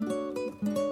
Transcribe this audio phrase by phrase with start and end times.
[0.00, 0.89] Música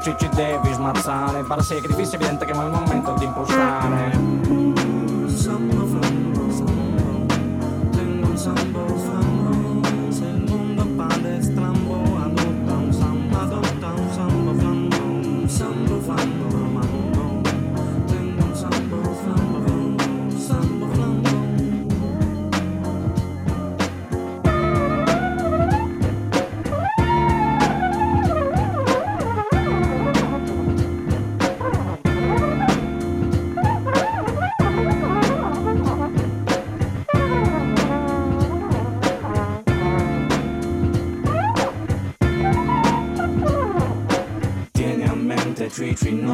[0.00, 1.42] ci ci devi smazzare.
[1.42, 2.87] Pare sacrificio evidente che ma non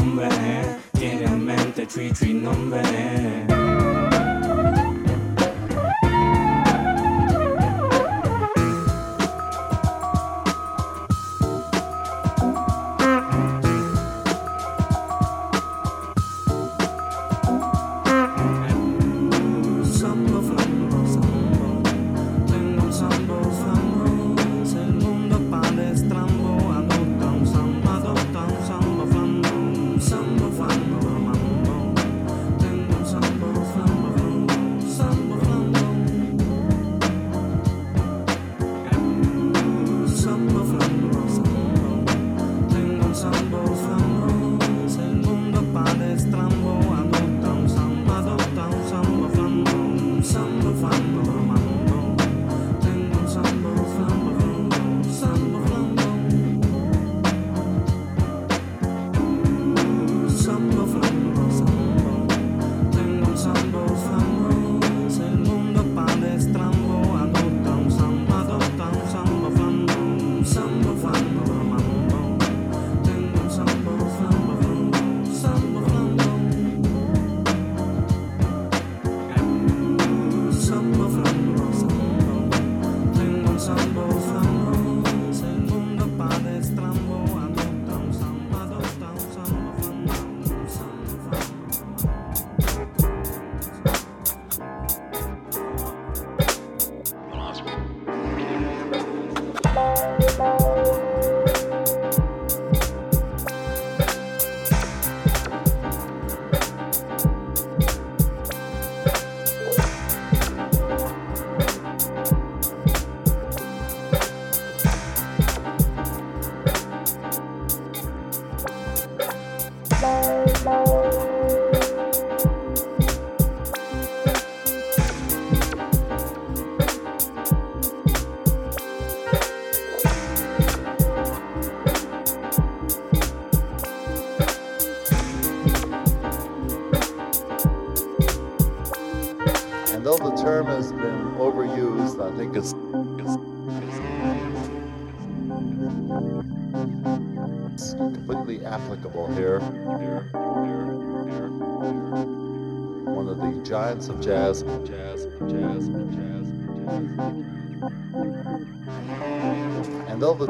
[0.04, 0.28] nombre,
[0.98, 2.82] tiene en mente chui chui nombre.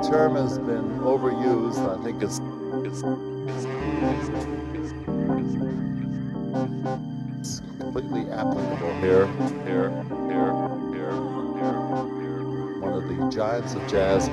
[0.08, 1.78] term has been overused.
[1.88, 2.40] I think it's,
[2.84, 3.02] it's,
[3.49, 3.64] it's,
[7.40, 9.26] it's completely applicable here,
[9.64, 9.90] here,
[10.28, 10.52] here,
[10.92, 11.12] here,
[11.54, 11.73] here,
[12.20, 12.80] here.
[12.80, 14.28] One of the giants of jazz.